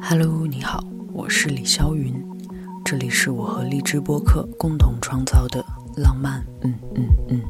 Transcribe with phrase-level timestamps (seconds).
[0.00, 0.82] Hello，你好，
[1.12, 2.14] 我是李霄云，
[2.84, 5.64] 这里是我和荔枝播客共同创造的
[5.96, 7.42] 浪漫，嗯嗯嗯。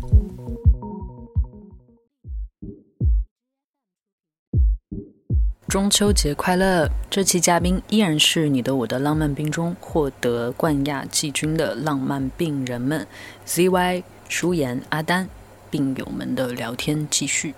[5.68, 6.88] 中秋节快乐！
[7.10, 13.06] 这期嘉宾依然是你的我的浪漫病中获得冠亚季军的浪漫病人们
[13.46, 15.28] ，ZY、舒言、阿丹，
[15.70, 17.54] 病友们的聊天继续。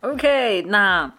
[0.00, 1.12] OK，那。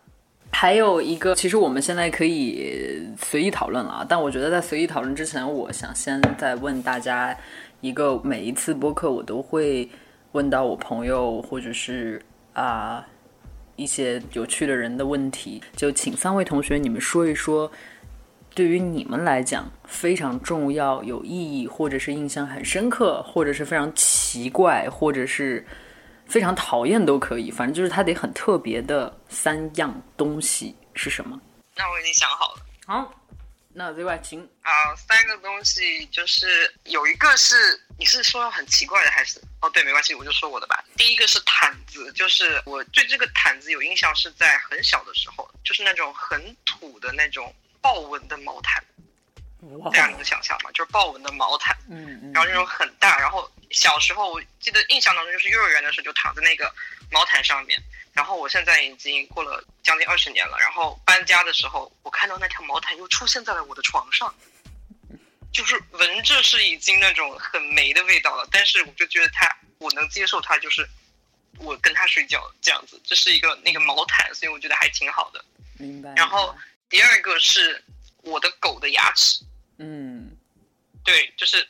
[0.62, 4.06] 还有一个，其实我们现在可以随意讨论了啊。
[4.10, 7.34] 但我觉得在随意讨论之前，我想先再问大家
[7.80, 9.88] 一个，每一次播客我都会
[10.34, 13.08] 问到我朋友或者是啊
[13.78, 15.62] 一些有趣的人的问题。
[15.78, 17.72] 就请三位同学你们说一说，
[18.54, 21.32] 对于你们来讲非常重要、有意
[21.62, 25.66] 义，或者是印象很深刻，或者是非常奇怪，或者是。
[26.30, 31.40] 非常讨厌都可以，反正就是它得很特别的三样东西是什么？
[31.76, 32.62] 那我已经想好了。
[32.86, 33.14] 好，
[33.74, 37.56] 那另外请啊，三个东西就是有一个是
[37.98, 39.42] 你是说很奇怪的还是？
[39.62, 40.84] 哦，对，没关系，我就说我的吧。
[40.96, 48.84] 第一个是毯子，就是我对这个毯子有印象是在很小的时候，就是那种很土的那种豹纹的毛毯。
[49.92, 50.72] 大家能想象吗？
[50.74, 56.74] 就是豹纹的毛毯，嗯，然后那种很大，然后小时候我记得印象当中就是幼儿园的时候就躺在那个
[57.12, 57.82] 毛毯上面，
[58.14, 64.34] 然后我现在已经过了将近二十年了，然后搬家的时候我看到那条毛毯又出现在了我的床上，
[65.52, 70.88] 就是闻着是已经那种很霉的味道了，但是我就觉得它我能接受它，就是
[71.58, 75.44] 我跟它睡觉这样子，这是一个那个毛毯，所以我觉得还挺好的。
[75.78, 76.14] 明白。
[76.16, 76.56] 然后
[76.90, 77.84] 第二个是
[78.24, 79.44] 我的狗的牙齿。
[79.78, 80.36] 嗯，
[81.04, 81.68] 对，就是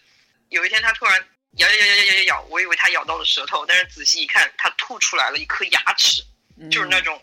[0.50, 6.24] 有一天它突然咬咬咬咬咬咬咬，我以为它咬到了舌头，但是仔细一看，它吐出来了一颗牙齿，
[6.72, 7.22] 就是那种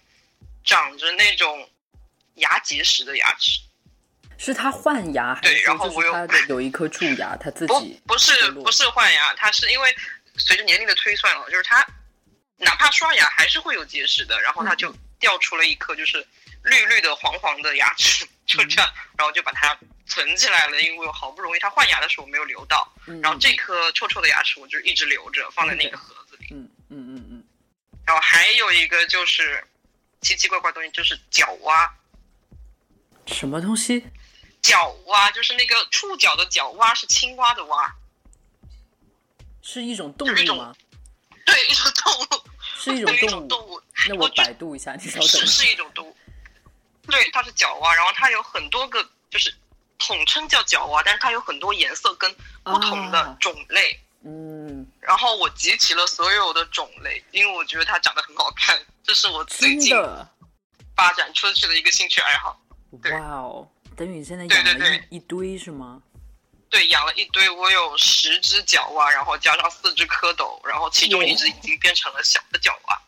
[0.64, 1.70] 长着那种
[2.34, 3.60] 牙结石的牙齿。
[4.38, 5.54] 是它换牙还是？
[5.54, 6.14] 对，然后我有
[6.48, 9.96] 有一颗蛀牙，它自己不不是不是换牙，它是因为
[10.36, 11.86] 随着年龄的推算了，就是它
[12.58, 16.26] 哪怕刷牙还是会有结石的，然后它就掉出了一颗就是
[16.66, 19.76] 绿绿的黄黄的牙齿，就这样，然后就把它。
[20.08, 22.88] 存起来了，因为我好不容易它换牙的时候没有留到，
[23.20, 26.46] 然后这颗臭臭的牙齿我就一直留着，放在那个盒子里。
[26.52, 27.44] 嗯嗯嗯嗯。
[28.06, 29.66] 然后还有一个就是
[30.20, 31.92] 奇奇怪怪东西，就是脚蛙。
[33.26, 34.06] 什么东西？
[34.62, 37.92] 角蛙就是那个触角的角蛙，是青蛙的蛙。
[39.60, 40.72] 是一种动物吗？
[41.44, 42.44] 对，一种动物。
[42.78, 43.82] 是一种 动物。
[44.08, 45.28] 那我百度一下，你稍等。
[45.28, 46.16] 是是一种动物。
[47.08, 49.54] 对，它是角蛙，然后它有很多个，就是。
[49.98, 52.30] 统称叫角蛙，但是它有很多颜色跟
[52.62, 53.98] 不同的种类。
[54.26, 59.96] 嗯，然后我集齐了所有的种类，因为我觉得它长得很好看，这是我最近
[60.94, 62.60] 发展出去的一个兴趣爱好。
[62.90, 63.66] 哇哦，
[63.96, 66.02] 等于现在养了一一堆是吗？
[66.68, 73.00] 对，养了一堆，我有十只角蛙，然后加上四只蝌蚪，然后其中一只已经变成了小的角蛙。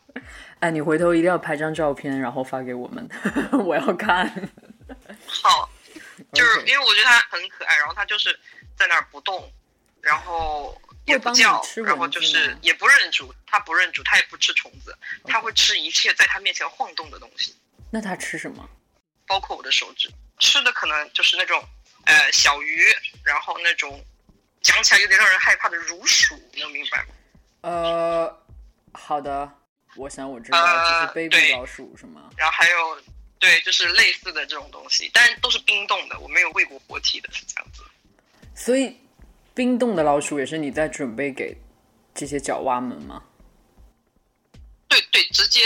[0.59, 3.07] 哎，你回头一定要拍张照片，然后发给我们，
[3.65, 4.27] 我要看。
[5.25, 5.69] 好。
[6.33, 8.37] 就是因为我觉得它很可爱，然后它就是
[8.77, 9.49] 在那儿不动，
[10.01, 17.55] 然后也不叫，然后就是也不认主，它不认主，它也不吃虫子，它会吃一切在它面前晃动的东西。
[17.89, 18.69] 那它吃什么？
[19.25, 21.63] 包括我的手指，吃的可能就是那种
[22.03, 22.83] 呃小鱼，
[23.23, 24.03] 然后那种
[24.61, 27.13] 讲起来有点让人害怕的乳鼠，能明白吗？
[27.61, 28.43] 呃，
[28.91, 29.49] 好的，
[29.99, 32.29] 我想我知道，就是杯子老鼠是吗？
[32.37, 32.97] 然后还有。
[33.41, 37.81] 对，就是类似的这种东西，但都是冰冻的，我没有喂过活体的，是这样子。
[38.53, 38.93] 所以，
[39.53, 41.55] 冰冻的老鼠也是你在准备给
[42.13, 43.23] 这些角蛙们吗？
[44.89, 45.61] 对对，直接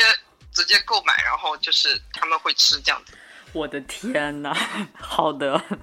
[0.51, 3.17] 直接购买，然后就是他们会吃这样子。
[3.53, 4.53] 我的天哪！
[4.93, 5.59] 好的。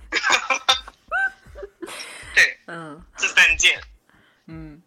[2.37, 3.83] 对，嗯，这三件，
[4.47, 4.81] 嗯，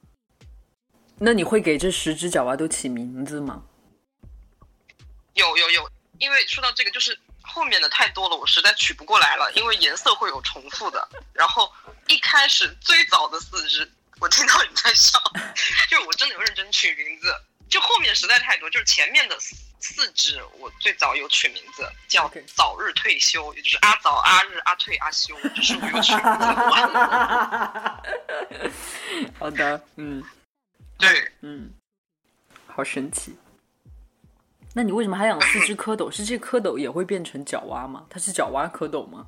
[1.26, 3.64] 那你会给这十只角蛙都起名字吗？
[5.36, 5.90] 有有有。
[6.20, 9.50] 因为说到这个，就是后面的太多了，我实在取不过来了。
[9.56, 11.08] 因为颜色会有重复的。
[11.32, 11.72] 然后
[12.08, 13.90] 一开始最早的四只，
[14.20, 15.18] 我听到你在笑，
[15.90, 17.34] 就是我真的有认真取名字。
[17.70, 19.40] 就后面实在太多，就是前面的
[19.80, 26.46] 四只，我最早有取名字叫早日退休，也就是阿早、阿日、阿退、阿休，就是我有取名字。
[29.40, 30.22] 好的，嗯，
[31.08, 31.74] 对，嗯，
[32.68, 33.36] 好神奇。
[34.74, 36.10] 那你为什么还养四只蝌蚪？
[36.12, 38.08] 是这蝌蚪也会变成角蛙吗？
[38.10, 39.28] 它是角蛙蝌蚪吗？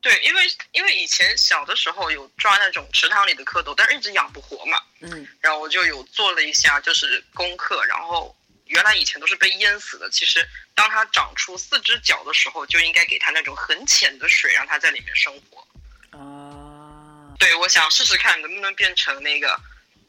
[0.00, 0.42] 对，因为
[0.72, 4.80] 因为以前小的时候有抓那种池塘里的蝌蚪，但是一直养不活嘛。
[5.00, 5.28] 嗯。
[5.40, 10.08] 然后我就有做了一下就是功课，然后原来以前都是被淹死的。
[10.10, 10.44] 其实
[10.74, 16.18] 当它长出四只脚的时候，就应该给它那种很浅的水，让它在里面生活。
[16.18, 19.54] 啊，对，我想试试看能不能变成那个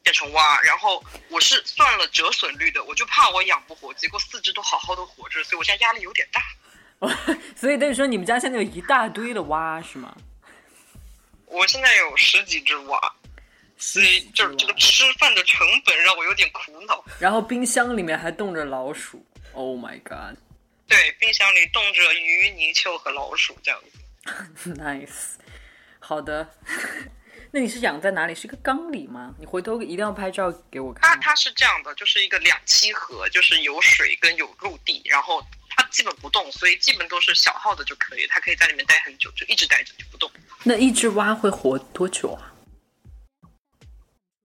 [0.03, 0.62] 变成蛙。
[0.62, 6.42] 然后我是算了折损率的，我就怕我养不活，结果四只都好好的活着，所以我现在压力有点大。
[7.56, 10.15] 所以等于说你们家现在有一大堆的蛙是吗？
[11.48, 13.13] 我现在有十几只蛙，
[13.77, 17.03] 所以就是这个吃饭的成本让我有点苦恼。
[17.19, 20.38] 然后冰箱里面还冻着老鼠，Oh my god！
[20.88, 24.74] 对，冰箱里冻着鱼、泥鳅和老鼠这样子。
[24.75, 25.36] Nice，
[26.00, 26.48] 好的。
[27.51, 28.33] 那你是养在哪里？
[28.33, 29.36] 是一个缸里吗？
[29.38, 31.01] 你回头一定要拍照给我看。
[31.01, 40.31] 它它是这样的，就是一个两栖河，就是有水跟有陆地，然后它基本不动，所以基本都是小号的就可以，它可以在里面待很久，就一直待着就不动，
[40.63, 42.53] 那一只蛙会活多久啊？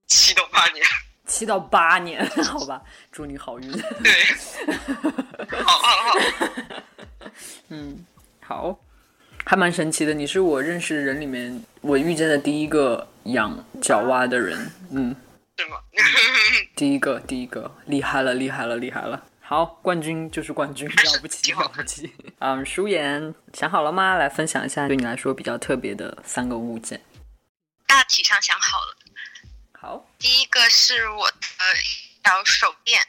[0.07, 0.85] 七到八年。
[1.27, 2.81] 七到八年， 好吧，
[3.11, 3.69] 祝你好运。
[3.71, 4.23] 对，
[5.61, 6.19] 好好好，
[7.67, 8.05] 嗯，
[8.41, 8.79] 好，
[9.47, 10.13] 还蛮神奇的。
[10.13, 15.15] 你是我认识人里面我遇见的第一个养角蛙的人，嗯，
[15.57, 15.77] 是吗？
[16.75, 19.23] 第一个，第一个，厉害了，厉害了，厉害了。
[19.39, 22.13] 好，冠军就是冠军，了不起，了不起。
[22.39, 24.15] 嗯，舒言想好了吗？
[24.15, 26.99] 来分享一下对你来说比较特别的三个物件。
[27.85, 28.97] 大体上想好了。
[29.79, 32.99] 好，第一个是我的一条手链，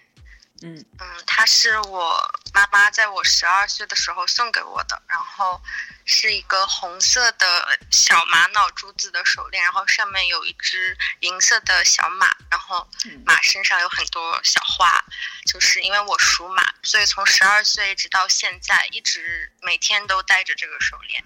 [0.62, 5.60] 嗯嗯，它是我妈妈在我十二岁的时候送给我的，然后
[6.04, 12.88] 是一个红色的小玛瑙珠子的手链，然后上面有一只银色的小马，然后
[13.24, 15.04] 马身上有很多小花，
[15.46, 21.24] 就是因为我属马，所以从十二岁一直到现在，一直每天都戴着这个手链，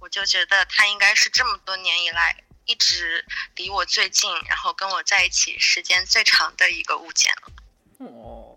[0.00, 2.36] 我就觉得它应该是这么多年以来。
[2.66, 3.22] 一直
[3.56, 7.52] 离我最近，然后跟我在一起时间最长的一个物件了。
[7.98, 8.53] 哦，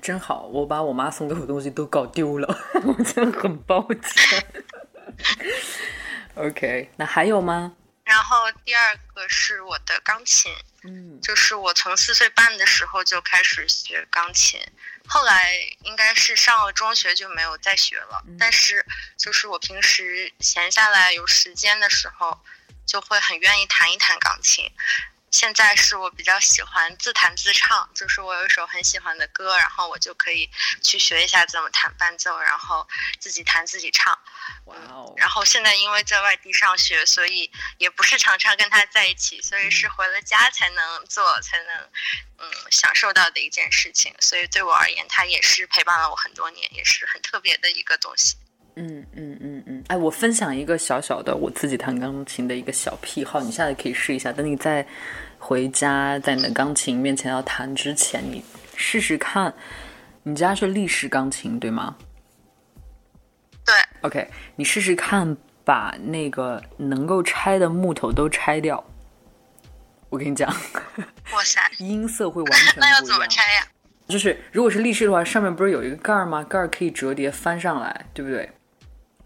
[0.00, 4.64] 真好，我把我妈送给我的东西都搞丢了， 我真的很抱歉。
[6.34, 7.74] OK，那还有吗？
[8.04, 10.52] 然后第二个是我的钢琴，
[10.82, 14.60] 嗯就是我从四岁半的时候就开始学钢琴，
[15.06, 18.24] 后来应该是上了中学就没有再学了。
[18.38, 18.84] 但是
[19.16, 22.40] 就是我平时闲下来有时间的时候，
[22.84, 24.64] 就会很愿意弹一弹钢琴。
[25.30, 30.50] 现在是我比较喜欢自弹自唱，就是我有一首很喜欢的歌，然后我就可以
[30.82, 32.86] 去学一下怎么弹伴奏，然后
[33.18, 34.18] 自己弹自己唱。
[34.64, 41.90] 哇哦，然后现在因为在外地上学，所以也不是常常跟他在一起，所以是回了家才能做，才能
[42.38, 44.14] 嗯享受到的一件事情。
[44.20, 48.36] 所以对我而言，他也是陪伴了我很多年，也是很特别的一个东西。
[49.90, 54.32] 哎，我分享一个小小的我自己弹钢琴的一个小癖好，你下次可以试一下。
[54.32, 54.86] 等你在
[55.36, 58.40] 回家在你的钢琴面前要弹之前，你
[58.76, 59.52] 试试看。
[60.22, 61.96] 你家是立式钢琴对吗
[63.66, 68.84] 对，？OK，你试试看，把那个能够拆的木头都拆掉。
[70.08, 70.48] 我跟你讲，
[71.32, 73.04] 哇塞， 音色会完 全不一那要样。
[73.04, 73.66] 怎么拆呀？
[74.06, 76.44] 就是如果是立式的话，上面不是有一个盖儿吗？
[76.44, 78.48] 盖儿可以折叠翻上来，对不对？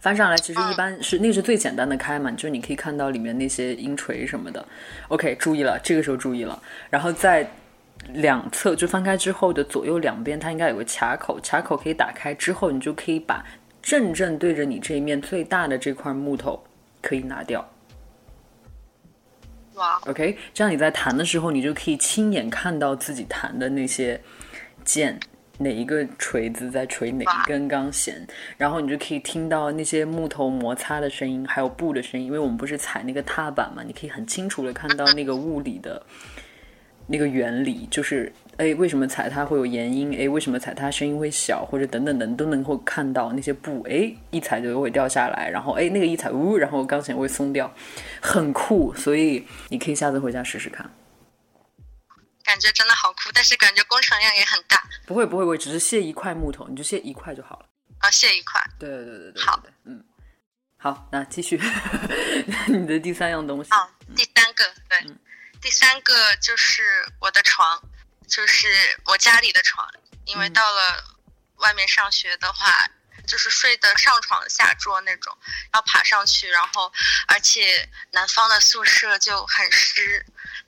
[0.04, 4.62] 翻上来其实一般是、那个是最简单的开嘛，就是你可以看到里面那些音锤什么的。
[5.08, 6.62] OK，注意了，这个时候注意了。
[6.90, 7.50] 然后在
[8.12, 13.42] 两侧就翻开之后的左右两边，它应该有个卡口，卡口可以打开之后，你就可以把
[13.80, 16.62] 正正对着你这一面最大的这块木头
[17.00, 17.66] 可以拿掉。
[19.76, 24.20] 哇，OK，这样你在弹的时候，你就可以亲眼看到自己弹的那些
[24.84, 25.18] 键，
[25.58, 32.26] 哪一个锤子在锤哪一根钢弦，然后你就可以听到那些木头摩擦的声音，还有布的声音。
[32.26, 36.02] 因为我们不是踩那个踏板嘛，你可以很清楚的看到那个物理的
[37.06, 40.16] 那个原理，就是哎，为什么踩它会有延音？
[40.18, 41.64] 哎，为什么踩它声音会小？
[41.64, 47.70] 或者等等等都能够看到那些布，哎，一踩就会掉下来，然后哎，那个一踩呜，然后钢弦会松掉，
[48.20, 48.94] 很酷。
[48.94, 50.88] 所以你可以下次回家试试看。
[52.44, 54.86] 感觉真的好酷，但是感觉工程量也很大。
[55.06, 57.66] 不会不会，我只是卸一块木头，你就卸一块就好了。
[57.98, 58.62] 啊，卸一块。
[58.78, 60.04] 对对对对对，好对，嗯，
[60.76, 61.58] 好，那继续
[62.68, 63.70] 你的第三样东西。
[63.70, 65.06] 啊，第三个，对，
[65.60, 66.82] 第三个就是
[67.18, 67.82] 我的床，
[68.28, 68.68] 就是
[69.06, 69.88] 我家里的床，
[70.26, 71.02] 因为到了
[71.56, 72.86] 外面上学的话，
[73.26, 75.36] 就是睡的上床下桌那种，
[75.72, 76.92] 要爬上去，然后
[77.28, 80.24] 而且南方的宿舍就很湿，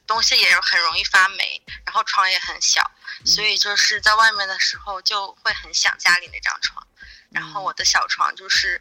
[0.06, 2.90] 东西也很容易发霉，然后床也很小，
[3.24, 6.86] 所以就是在外面的时候就会很想家里那张床。
[7.30, 8.80] 然后我的小床就是，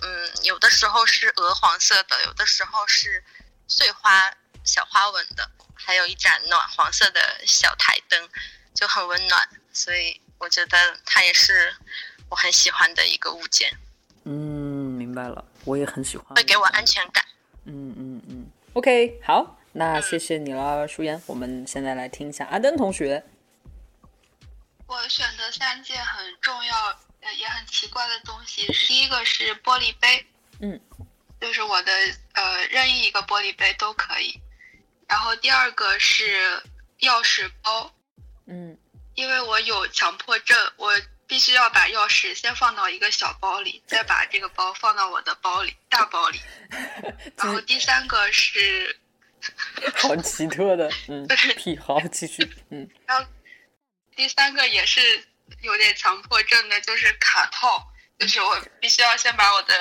[0.00, 3.22] 嗯，有的时候是鹅黄色的，有的时候是
[3.68, 4.32] 碎花
[4.64, 8.30] 小花纹的，还有一盏暖黄色的小台灯，
[8.74, 9.48] 就很温暖。
[9.72, 11.76] 所以我觉得它也是
[12.30, 13.70] 我很喜欢的一个物件。
[14.24, 14.32] 嗯，
[14.96, 17.24] 明白了，我也很喜欢，会给我安全感。
[17.64, 21.20] 嗯嗯嗯，OK，好，那谢谢你了，舒言。
[21.26, 23.24] 我们现在来听一下阿登同学。
[24.86, 26.74] 我选的三件很重要
[27.20, 30.26] 呃也很奇怪的东西，第一个是玻璃杯，
[30.60, 30.80] 嗯，
[31.40, 31.92] 就是我的
[32.32, 34.40] 呃任意一个玻璃杯都可以。
[35.06, 36.60] 然后第二个是
[37.00, 37.92] 钥匙包，
[38.46, 38.76] 嗯，
[39.14, 40.92] 因为我有强迫症，我
[41.30, 46.40] 必须要把钥匙先放到一个小包里，再把这个包放到我的包里大包里。
[47.38, 48.98] 然后第三个是
[49.94, 51.24] 好奇特的，嗯，
[51.56, 52.90] 癖好，继续，嗯。
[53.06, 53.24] 然后
[54.16, 55.00] 第三个也是
[55.60, 57.86] 有点强迫症的，就是卡套，
[58.18, 59.72] 就是我必须要先把我的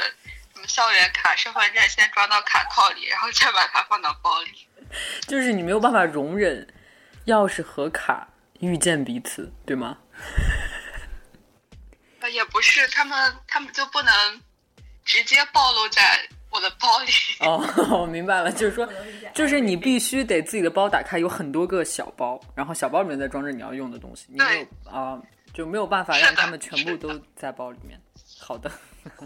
[0.54, 4.68] 什么校园卡、身份证先装到卡套里，然后再把它放到包里。
[5.28, 6.72] 就是你没有办法容忍
[7.26, 8.30] 钥匙和卡
[8.60, 9.98] 遇见彼此，对吗？
[12.60, 14.42] 不是，他们他们就不能
[15.06, 17.12] 直接暴露在我的包里。
[17.40, 17.64] 哦，
[18.02, 18.86] 我明白了，就是说，
[19.34, 24.26] 就是你必须得自己的包打开，有很多个小包，然后小包里面再装着你要用的东西。
[24.28, 25.18] 你没有啊，
[25.54, 27.98] 就没有办法让他们全部都在包里面。
[28.38, 28.70] 好的，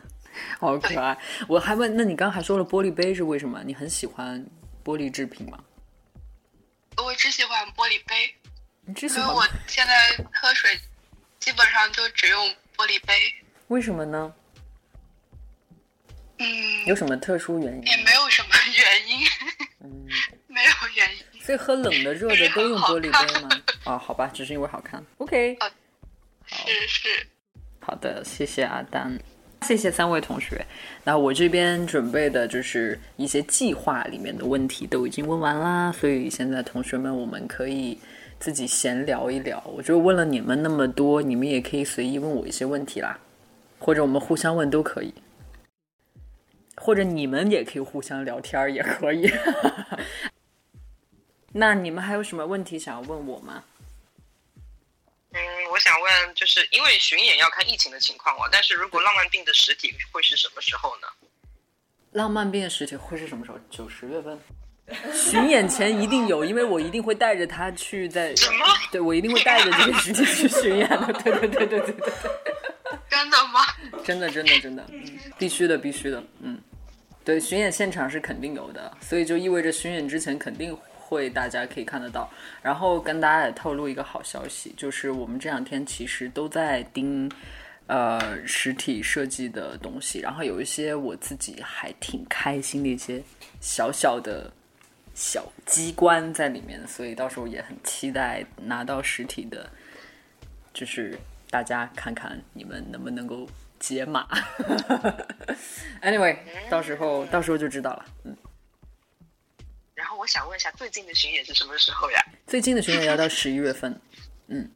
[0.62, 1.18] 好可爱。
[1.48, 3.64] 我还问，那你刚还说了玻璃杯是为什么？
[3.66, 4.46] 你很喜欢
[4.86, 5.58] 玻璃制品吗？
[6.98, 8.32] 我只喜欢玻璃杯，
[8.86, 9.28] 你只喜欢？
[9.28, 10.80] 因为我现在喝水
[11.40, 13.14] 基本上就只用玻璃杯。
[13.68, 14.34] 为什么呢？
[16.40, 17.84] 嗯，有什么特殊原因？
[17.84, 19.26] 也没有什么原因。
[19.82, 20.08] 嗯，
[20.48, 21.42] 没有原因。
[21.42, 23.50] 所以喝冷的、热的都用玻璃杯吗？
[23.84, 25.04] 啊，好吧，只是因为好看。
[25.20, 25.58] OK，
[26.48, 27.28] 是是。
[27.80, 29.20] 好的，谢谢阿丹，
[29.62, 30.66] 谢谢三位同学。
[31.04, 38.00] 那我这边准备的就是一些计划里面的问题都已经问完啦，所以现在同学们我们可以
[38.44, 39.64] 自己闲聊一聊。
[39.68, 43.18] 我就问了你们那么多，你们也可以随意问我一些问题啦，
[43.80, 45.14] 或者我们互相问都可以，
[46.76, 49.32] 或者你们也可以互相聊天也可以。
[51.56, 53.64] 那你们还有什么问题想要问我吗？
[55.32, 55.40] 嗯，
[55.72, 61.08] 我想问，就是因为巡演要看疫情的情况嘛，但是如果浪漫病的实体会是什么时候呢？
[62.12, 63.58] 浪漫病的实体会是什么时候？
[63.70, 64.38] 九十月份，
[65.14, 68.36] 巡演前一定有，因为我一定会带着他去在。
[68.36, 68.66] 什么？
[68.92, 71.14] 对，我一定会带着这个实体去巡演的。
[71.24, 72.14] 对对对对对对。
[73.10, 73.62] 真的吗？
[74.04, 75.04] 真的真的真的，嗯，
[75.38, 76.60] 必须的必须的，嗯，
[77.24, 80.76] 对，巡演现场是肯定有的，所以就意味着巡演之前肯定。
[81.06, 82.28] 会，大家可以看得到。
[82.62, 87.30] 然后跟大家也透露一个好消息，就是我们这两天其实都在盯，
[87.86, 90.20] 呃，实体设计的东西。
[90.22, 93.22] 然后有一些我自己还挺开心的一些
[93.62, 94.52] 小小的
[95.14, 99.70] 小机关在里面，所以到时候也很期待拿到实体的，
[100.74, 101.18] 就是
[101.50, 103.48] 大家看看你们能不能够
[103.80, 104.28] 解码。
[106.02, 106.38] Anyway，
[106.70, 108.36] 到时候到时候就知道了，嗯。
[109.94, 112.26] 然后我想问一下，最近的巡演是什么时候呀？
[112.46, 113.98] 最近的巡演要到十一月份，
[114.48, 114.70] 嗯，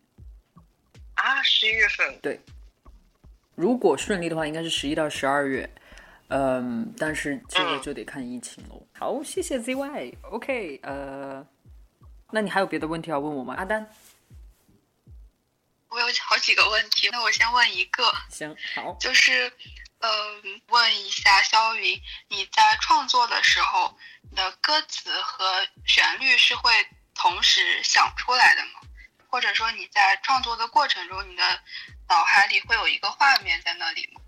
[1.16, 2.40] 啊，十一月份，对。
[3.56, 5.68] 如果顺利的话，应该是十一到十二月，
[6.28, 8.87] 嗯，但是这个就得看疫情喽。
[9.00, 11.46] 好，谢谢 ZY，OK，呃，
[12.32, 13.54] 那你还有别的问题要问我吗？
[13.56, 13.88] 阿丹，
[15.90, 19.54] 我有好几个问题，那我先问一个，行，好，就是，
[20.00, 23.98] 嗯，问一下肖云，你在创作的时候。
[24.30, 26.70] 你的歌词和旋律是会
[27.16, 28.82] 同时想出来的吗？
[29.30, 31.44] 或者说你在创作的过程中，你的
[32.10, 34.20] 脑海里会有一个画面在那里吗？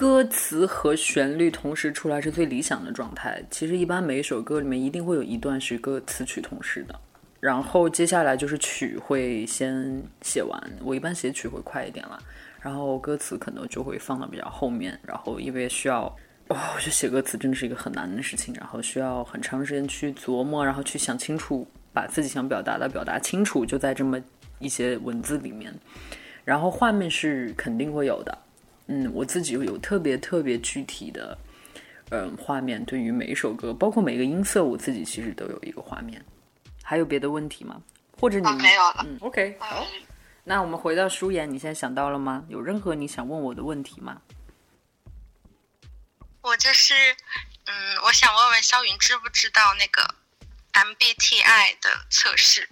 [0.00, 3.38] 歌词和旋律同时出来是最理想的状态。
[3.50, 6.98] 其实一般每一首歌里面一定会有一段是歌词曲同时的，
[7.38, 10.58] 然后接下来就是曲会先写完。
[10.82, 12.18] 我一般写曲会快一点了，
[12.62, 14.98] 然后歌词可能就会放到比较后面。
[15.06, 16.04] 然后因为需要。
[16.48, 24.18] 哇，我觉得写歌词真的是一个很难的事情，然后需要很长时间去琢磨，然后去想清楚，把自己想表达的表达清楚，就在这么
[24.60, 25.70] 一些文字里面。
[26.42, 28.38] 然后画面是肯定会有的，
[28.92, 31.38] 嗯，我自己有特别特别具体的，
[32.10, 32.84] 嗯，画面。
[32.84, 36.20] 对于每一首歌，包括每个音色，我自己其实都有一个画面。
[36.82, 37.80] 还有别的问题吗？
[38.18, 39.06] 或者你没有了？
[39.06, 39.86] 嗯，OK，好。
[40.42, 42.44] 那我们回到舒言，你现在想到了吗？
[42.48, 44.20] 有任何你想问我的问题吗？
[46.42, 46.92] 我就是，
[47.66, 50.02] 嗯，我想问问肖云，知不知道那个
[50.72, 52.68] MBTI 的测试？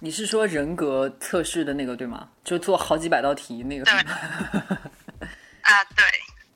[0.00, 2.28] 你是说人格测试的那个对吗？
[2.42, 3.84] 就做好几百道题那个？
[3.84, 4.90] 对。
[5.72, 6.04] 啊，对。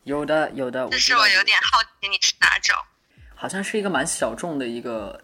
[0.04, 0.88] 有的，有的。
[0.90, 2.76] 就是我有点好奇，你是哪种？
[3.34, 5.22] 好像是一个蛮小众的一个。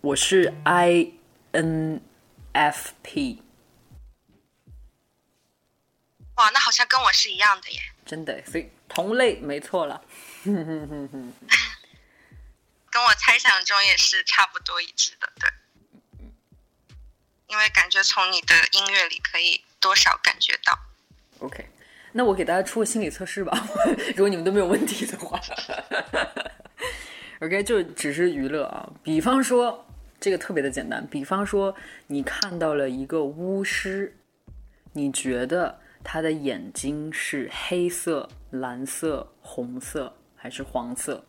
[0.00, 1.12] 我是 INFP。
[6.36, 7.80] 哇，那好像跟我是一样的耶。
[8.06, 10.02] 真的，所以同类没错了。
[12.90, 15.48] 跟我猜想中也是差不多一致的，对。
[17.46, 20.78] 因为感觉从你的音乐里可以多少感觉到。
[21.40, 21.68] OK，
[22.12, 23.56] 那我给大家出个心理测试吧，
[24.16, 25.40] 如果你们都没有问题的话。
[27.40, 28.92] OK，就只是娱乐啊。
[29.02, 29.86] 比方说，
[30.20, 31.06] 这个特别的简单。
[31.06, 31.74] 比方说，
[32.06, 34.14] 你看到了一个巫师，
[34.92, 41.24] 你觉得他的眼睛是黑色、蓝色、红色还是黄色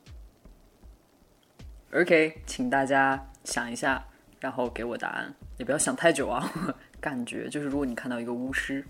[1.94, 4.06] ？OK，请大家想一下，
[4.40, 6.52] 然后给我答案，也不要想太久啊。
[7.00, 8.86] 感觉就是，如果你看到一个巫师，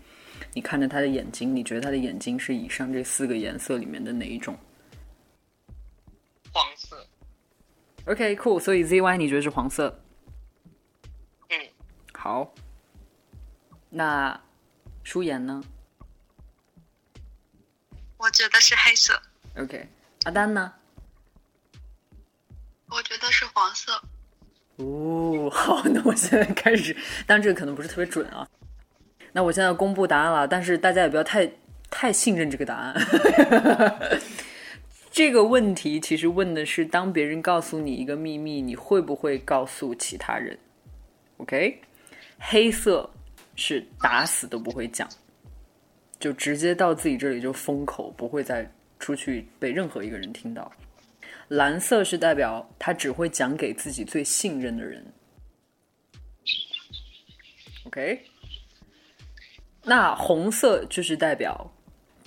[0.54, 4.58] 你看着他的眼睛，你觉得他的眼睛是以上这四个颜色里面的哪一种
[6.52, 7.08] 黄色
[8.06, 10.04] ，？OK，cool、所以 ZY 你觉得是黄色？
[11.50, 11.70] 嗯，
[12.14, 12.54] 好。
[13.90, 14.40] 那
[15.04, 15.62] 舒颜呢
[18.18, 19.22] 我觉得是黑色。
[19.58, 19.88] ？OK，
[20.24, 20.74] 阿丹呢？
[22.88, 24.02] 我觉得是黄色。
[24.78, 26.96] 哦， 好，那我现在开始，
[27.26, 28.48] 但这个可能不是特别准啊。
[29.32, 31.50] 那我现在公布答案了，但是大家也不要太
[31.90, 34.20] 太信任这个答案。
[35.12, 40.58] 这个问题其实问的是，当别人告诉你一个秘密，你会不会告诉其他人
[41.38, 41.82] ？OK，
[42.40, 43.10] 黑色
[43.56, 45.10] 是打死都不会讲，
[46.18, 48.70] 就直接到自己这里就封口，不会再
[49.00, 50.72] 出去被任何一个人听到。
[51.50, 55.06] 蓝色是代表他只会讲给自己最信任的人。
[57.84, 58.24] OK，
[59.84, 61.72] 那红色就是代表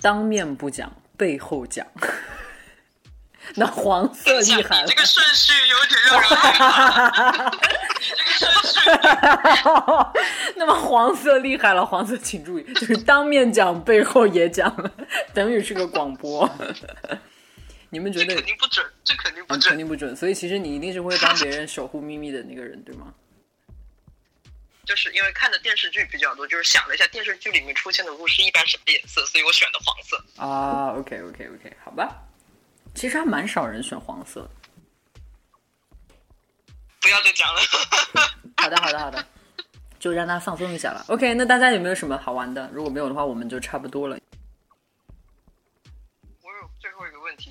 [0.01, 1.85] 当面不讲，背后讲。
[3.53, 7.49] 那黄色厉害了这，个顺序有点让人害怕。
[7.49, 8.89] 你这个顺序，
[10.57, 14.91] 那么黄色厉害了，黄色请注意，就是当面讲，背后也讲，
[15.31, 16.49] 等于是个广播。
[17.91, 19.77] 你们觉得肯定不准，这肯定不嗯肯。
[19.77, 23.13] 定不准，所以其实你一定是会帮别人守护秘密的那个人，对吗？
[24.85, 30.23] 就是因为看的电视剧比较多，就是想了一下电视剧里面出现的巫师一般什么颜色，所以我选的黄色。
[30.41, 32.21] 啊，OK OK OK，好吧。
[32.93, 34.49] 其实还蛮少人选黄色的。
[37.01, 37.61] 不要再讲了。
[38.61, 39.27] 好的好的好的，
[39.99, 41.03] 就让他放松一下了。
[41.09, 42.69] OK，那大家有没有什么好玩的？
[42.71, 44.17] 如果没有的话，我们就差不多了。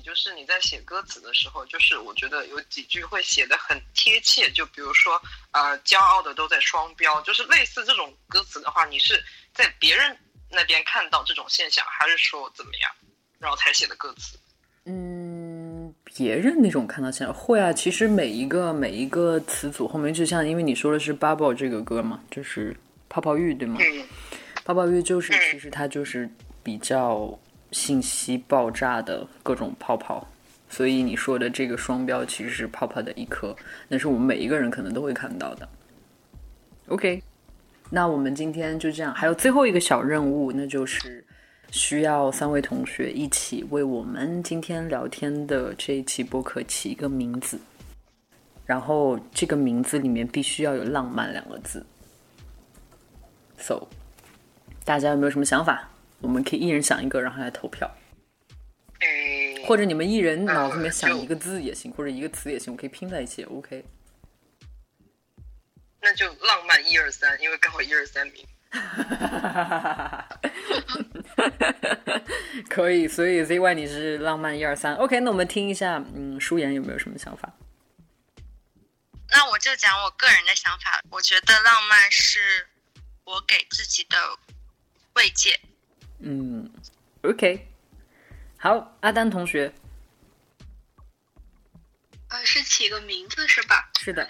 [0.03, 5.21] 就是你在写歌词的时候，就是我觉得有几句会写的很贴切，就比如说
[5.51, 10.17] 呃，骄傲的都在双标，就是类似这种歌词的话，你是在别人
[10.49, 12.91] 那边看到这种现象，还是说怎么样，
[13.39, 14.37] 然后才写的歌词？
[14.85, 22.75] 嗯，别人那种看到现象会啊，其实每一个每一个词组后面，就像因为你说的是 bubble 这个歌嘛，就是
[23.09, 23.77] 泡泡浴对吗？
[23.81, 24.07] 嗯
[24.63, 26.27] 泡泡浴就是嗯其实它就是
[26.63, 27.39] 比较
[27.75, 30.25] 信息爆炸的各种泡泡，
[30.69, 33.53] 所以你说的这个双标其实是泡泡的一颗，
[33.89, 35.67] 那是我们每一个人可能都会看到的。
[36.87, 37.21] OK，
[37.89, 41.21] 那我们今天就这样，还有最后一个小任务，那就是
[41.69, 47.59] 需要三位同学一起为我们今天聊天的这一期播客起一个名字，
[48.65, 51.85] 然后这个名字里面必须要有“浪漫”两个字。
[53.57, 53.85] So，
[54.85, 55.89] 大家有没有什么想法？
[56.21, 57.89] 我们可以一人想一个，然后来投票，
[58.99, 63.85] 诶，或者你们一人脑子里面想一个字也行，或者一个词也行，我可以拼在一起也，OK。
[66.01, 68.45] 那就浪漫一二三，因为刚好一二三名。
[72.69, 77.51] 可以，所以 ZY 你是浪漫一二三，OK，那我们听一下，嗯，舒言有没有什么想法？
[79.29, 82.67] 那我就讲我个人的想法，我觉得浪漫是
[83.23, 84.17] 我给自己的
[85.15, 85.59] 慰藉。
[86.19, 86.71] 嗯
[87.23, 87.67] ，OK，
[88.57, 89.73] 好，阿丹同学，
[92.29, 93.89] 呃，是起个名字是吧？
[93.99, 94.27] 是的，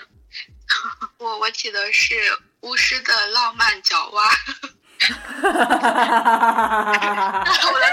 [1.20, 2.16] 我我起的是
[2.62, 4.26] 巫师的浪漫脚蛙，
[5.00, 5.04] 我
[7.80, 7.88] 的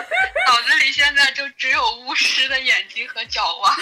[0.47, 3.71] 脑子里现在就只有巫师的眼睛和脚蛙。
[3.71, 3.77] 好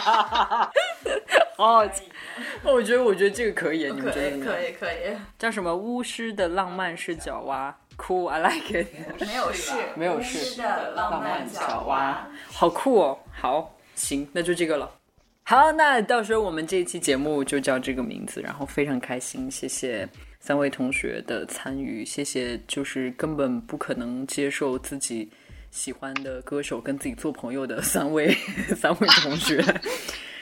[0.00, 0.77] 好听，我
[2.88, 4.64] 觉得我觉得这个可以，你们觉得怎么样？
[4.64, 5.76] 以可以，叫什么？
[5.76, 8.86] 巫师的浪漫是角蛙，Cool，I like it。
[9.20, 13.18] 没有事， 没有事的浪漫角蛙，好酷哦！
[13.30, 14.90] 好，行，那就这个了。
[15.42, 20.08] 好，那到时候我们这一期节目就叫这个名字，然后非常开心，谢谢
[20.40, 25.28] 三位同学的参与，谢谢就是根本不可能接受自己
[25.70, 28.34] 喜欢的歌手跟自己做朋友的三位
[28.74, 29.62] 三位同学。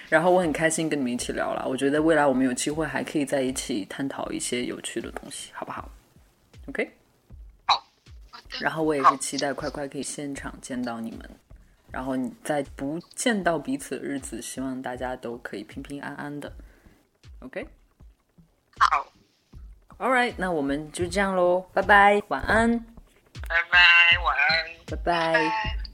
[0.08, 5.90] 然后我很开心跟你们一起聊了，我觉得未来我们有机会还可以在一起探讨一些有趣的东西，好不好
[6.68, 6.90] ？OK。
[7.66, 7.84] 好
[8.60, 11.30] 然后我也是期待快快可以现场见到你们。
[11.92, 16.52] 然后你在不见到彼此的日子，希望大家都可以平平安安的。
[17.38, 17.66] OK，
[18.78, 19.06] 好
[19.98, 22.78] ，All right，那我们就这样喽，拜拜，晚安，
[23.48, 23.78] 拜拜，
[24.22, 25.85] 晚安，拜拜。